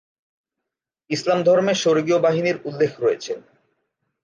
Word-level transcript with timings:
ইসলাম 1.09 1.39
ধর্মে 1.43 1.73
স্বর্গীয় 1.75 2.19
বাহিনীর 2.19 2.57
উল্লেখ 2.65 2.91
রয়েছে। 2.99 3.33